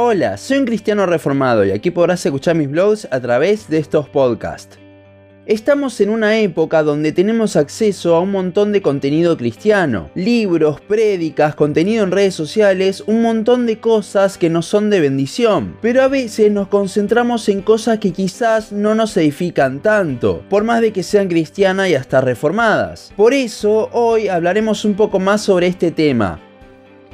[0.00, 4.08] Hola, soy un cristiano reformado y aquí podrás escuchar mis blogs a través de estos
[4.08, 4.78] podcasts.
[5.44, 11.56] Estamos en una época donde tenemos acceso a un montón de contenido cristiano, libros, prédicas,
[11.56, 16.08] contenido en redes sociales, un montón de cosas que nos son de bendición, pero a
[16.08, 21.02] veces nos concentramos en cosas que quizás no nos edifican tanto, por más de que
[21.02, 23.12] sean cristianas y hasta reformadas.
[23.16, 26.40] Por eso hoy hablaremos un poco más sobre este tema,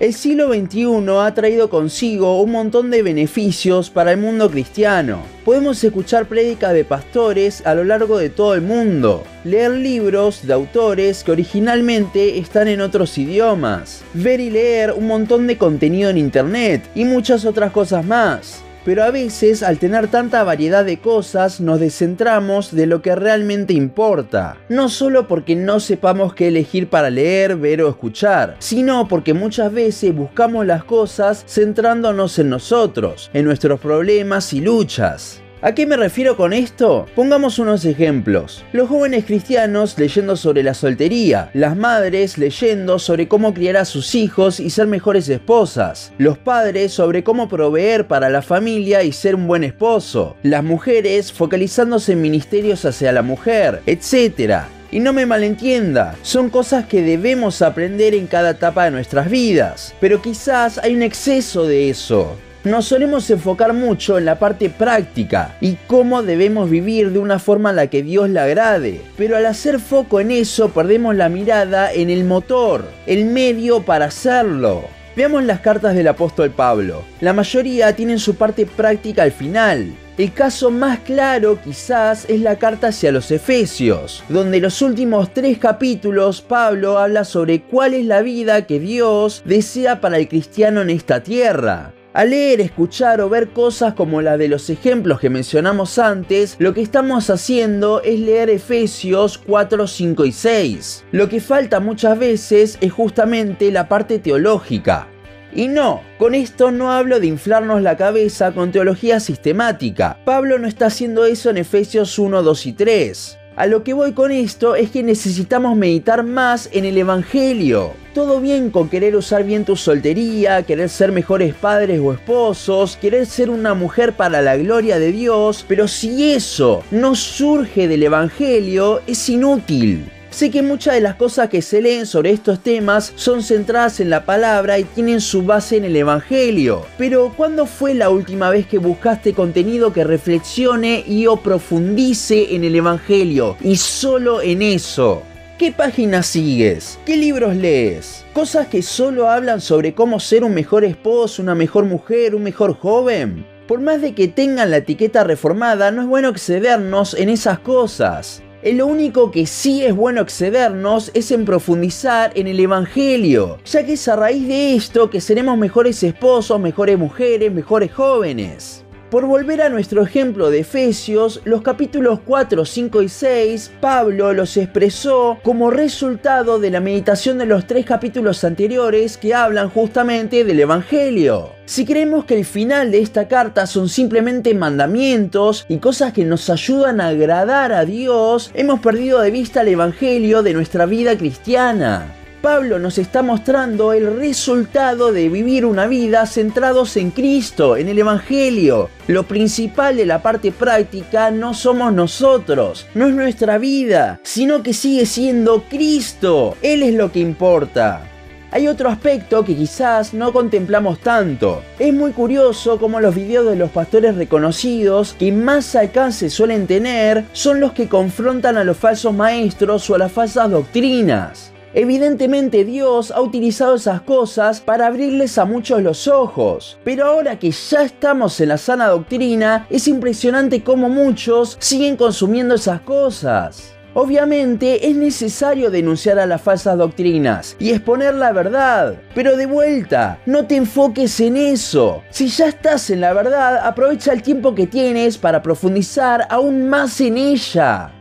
[0.00, 0.86] el siglo XXI
[1.20, 5.22] ha traído consigo un montón de beneficios para el mundo cristiano.
[5.44, 10.52] Podemos escuchar prédicas de pastores a lo largo de todo el mundo, leer libros de
[10.52, 16.18] autores que originalmente están en otros idiomas, ver y leer un montón de contenido en
[16.18, 21.60] internet y muchas otras cosas más pero a veces al tener tanta variedad de cosas
[21.60, 24.56] nos descentramos de lo que realmente importa.
[24.68, 29.72] No solo porque no sepamos qué elegir para leer, ver o escuchar, sino porque muchas
[29.72, 35.43] veces buscamos las cosas centrándonos en nosotros, en nuestros problemas y luchas.
[35.64, 37.06] ¿A qué me refiero con esto?
[37.16, 38.62] Pongamos unos ejemplos.
[38.74, 44.14] Los jóvenes cristianos leyendo sobre la soltería, las madres leyendo sobre cómo criar a sus
[44.14, 49.36] hijos y ser mejores esposas, los padres sobre cómo proveer para la familia y ser
[49.36, 54.64] un buen esposo, las mujeres focalizándose en ministerios hacia la mujer, etc.
[54.90, 59.94] Y no me malentienda, son cosas que debemos aprender en cada etapa de nuestras vidas,
[59.98, 65.56] pero quizás hay un exceso de eso nos solemos enfocar mucho en la parte práctica
[65.60, 69.02] y cómo debemos vivir de una forma a la que Dios le agrade.
[69.16, 74.06] Pero al hacer foco en eso perdemos la mirada en el motor, el medio para
[74.06, 74.84] hacerlo.
[75.14, 77.02] Veamos las cartas del apóstol Pablo.
[77.20, 82.56] La mayoría tienen su parte práctica al final, el caso más claro quizás es la
[82.56, 88.22] carta hacia los Efesios, donde los últimos tres capítulos Pablo habla sobre cuál es la
[88.22, 91.94] vida que Dios desea para el cristiano en esta tierra.
[92.14, 96.72] Al leer, escuchar o ver cosas como la de los ejemplos que mencionamos antes, lo
[96.72, 101.06] que estamos haciendo es leer Efesios 4, 5 y 6.
[101.10, 105.08] Lo que falta muchas veces es justamente la parte teológica.
[105.52, 110.16] Y no, con esto no hablo de inflarnos la cabeza con teología sistemática.
[110.24, 113.38] Pablo no está haciendo eso en Efesios 1, 2 y 3.
[113.56, 117.92] A lo que voy con esto es que necesitamos meditar más en el Evangelio.
[118.12, 123.26] Todo bien con querer usar bien tu soltería, querer ser mejores padres o esposos, querer
[123.26, 129.02] ser una mujer para la gloria de Dios, pero si eso no surge del Evangelio,
[129.06, 130.10] es inútil.
[130.34, 134.10] Sé que muchas de las cosas que se leen sobre estos temas son centradas en
[134.10, 136.84] la palabra y tienen su base en el Evangelio.
[136.98, 142.64] Pero ¿cuándo fue la última vez que buscaste contenido que reflexione y o profundice en
[142.64, 143.56] el Evangelio?
[143.60, 145.22] Y solo en eso.
[145.56, 146.98] ¿Qué páginas sigues?
[147.06, 148.24] ¿Qué libros lees?
[148.32, 152.76] ¿Cosas que solo hablan sobre cómo ser un mejor esposo, una mejor mujer, un mejor
[152.76, 153.46] joven?
[153.68, 158.42] Por más de que tengan la etiqueta reformada, no es bueno excedernos en esas cosas.
[158.72, 163.92] Lo único que sí es bueno excedernos es en profundizar en el Evangelio, ya que
[163.92, 168.83] es a raíz de esto que seremos mejores esposos, mejores mujeres, mejores jóvenes.
[169.10, 174.56] Por volver a nuestro ejemplo de Efesios, los capítulos 4, 5 y 6, Pablo los
[174.56, 180.58] expresó como resultado de la meditación de los tres capítulos anteriores que hablan justamente del
[180.58, 181.50] Evangelio.
[181.66, 186.50] Si creemos que el final de esta carta son simplemente mandamientos y cosas que nos
[186.50, 192.23] ayudan a agradar a Dios, hemos perdido de vista el Evangelio de nuestra vida cristiana.
[192.44, 197.98] Pablo nos está mostrando el resultado de vivir una vida centrados en Cristo, en el
[197.98, 198.90] Evangelio.
[199.06, 204.74] Lo principal de la parte práctica no somos nosotros, no es nuestra vida, sino que
[204.74, 206.54] sigue siendo Cristo.
[206.60, 208.10] Él es lo que importa.
[208.50, 211.62] Hay otro aspecto que quizás no contemplamos tanto.
[211.78, 217.24] Es muy curioso cómo los videos de los pastores reconocidos que más alcance suelen tener
[217.32, 221.53] son los que confrontan a los falsos maestros o a las falsas doctrinas.
[221.76, 227.50] Evidentemente Dios ha utilizado esas cosas para abrirles a muchos los ojos, pero ahora que
[227.50, 233.74] ya estamos en la sana doctrina, es impresionante cómo muchos siguen consumiendo esas cosas.
[233.92, 240.20] Obviamente es necesario denunciar a las falsas doctrinas y exponer la verdad, pero de vuelta,
[240.26, 242.02] no te enfoques en eso.
[242.10, 247.00] Si ya estás en la verdad, aprovecha el tiempo que tienes para profundizar aún más
[247.00, 247.92] en ella.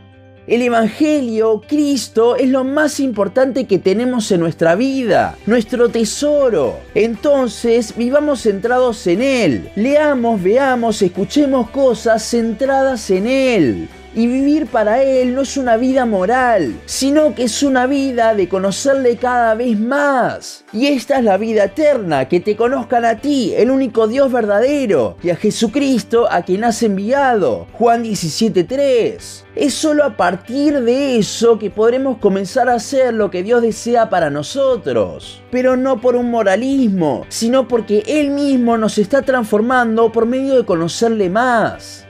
[0.46, 6.80] El Evangelio, Cristo, es lo más importante que tenemos en nuestra vida, nuestro tesoro.
[6.94, 9.70] Entonces, vivamos centrados en Él.
[9.74, 13.88] Leamos, veamos, escuchemos cosas centradas en Él.
[14.16, 18.48] Y vivir para Él no es una vida moral, sino que es una vida de
[18.48, 20.64] conocerle cada vez más.
[20.72, 25.16] Y esta es la vida eterna, que te conozcan a ti, el único Dios verdadero,
[25.20, 27.66] y a Jesucristo a quien has enviado.
[27.72, 29.44] Juan 17.3.
[29.56, 34.10] Es solo a partir de eso que podremos comenzar a hacer lo que Dios desea
[34.10, 35.42] para nosotros.
[35.50, 40.64] Pero no por un moralismo, sino porque Él mismo nos está transformando por medio de
[40.64, 42.03] conocerle más.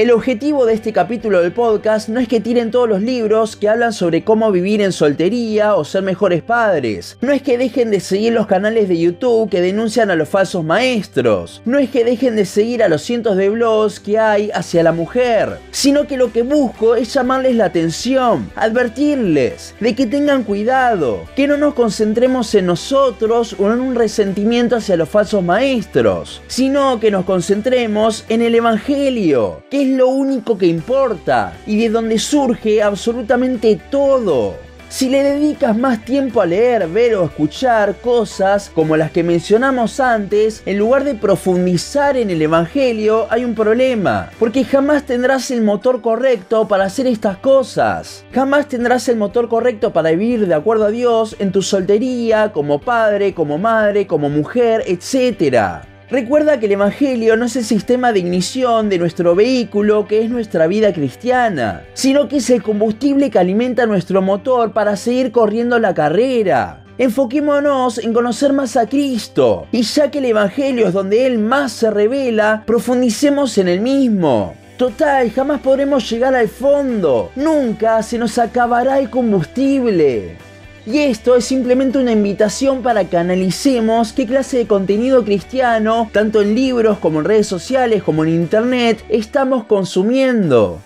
[0.00, 3.68] El objetivo de este capítulo del podcast no es que tiren todos los libros que
[3.68, 7.18] hablan sobre cómo vivir en soltería o ser mejores padres.
[7.20, 10.64] No es que dejen de seguir los canales de YouTube que denuncian a los falsos
[10.64, 11.60] maestros.
[11.66, 14.92] No es que dejen de seguir a los cientos de blogs que hay hacia la
[14.92, 15.58] mujer.
[15.70, 21.46] Sino que lo que busco es llamarles la atención, advertirles de que tengan cuidado, que
[21.46, 27.10] no nos concentremos en nosotros o en un resentimiento hacia los falsos maestros, sino que
[27.10, 32.82] nos concentremos en el Evangelio, que es lo único que importa y de donde surge
[32.82, 34.56] absolutamente todo.
[34.90, 40.00] Si le dedicas más tiempo a leer, ver o escuchar cosas como las que mencionamos
[40.00, 44.30] antes, en lugar de profundizar en el Evangelio, hay un problema.
[44.40, 48.24] Porque jamás tendrás el motor correcto para hacer estas cosas.
[48.34, 52.80] Jamás tendrás el motor correcto para vivir de acuerdo a Dios en tu soltería, como
[52.80, 55.84] padre, como madre, como mujer, etc.
[56.10, 60.28] Recuerda que el Evangelio no es el sistema de ignición de nuestro vehículo que es
[60.28, 65.78] nuestra vida cristiana, sino que es el combustible que alimenta nuestro motor para seguir corriendo
[65.78, 66.82] la carrera.
[66.98, 71.70] Enfoquémonos en conocer más a Cristo, y ya que el Evangelio es donde Él más
[71.70, 74.54] se revela, profundicemos en el mismo.
[74.78, 80.49] Total, jamás podremos llegar al fondo, nunca se nos acabará el combustible.
[80.90, 86.42] Y esto es simplemente una invitación para que analicemos qué clase de contenido cristiano, tanto
[86.42, 90.80] en libros como en redes sociales como en internet, estamos consumiendo.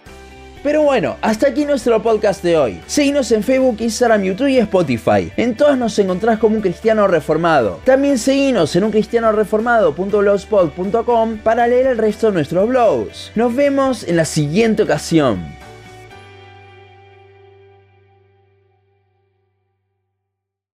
[0.62, 2.82] Pero bueno, hasta aquí nuestro podcast de hoy.
[2.86, 5.32] Seguinos en Facebook, Instagram, YouTube y Spotify.
[5.38, 7.80] En todas nos encontrás como un cristiano reformado.
[7.84, 13.32] También seguinos en uncristianoreformado.blogspot.com para leer el resto de nuestros blogs.
[13.34, 15.63] Nos vemos en la siguiente ocasión.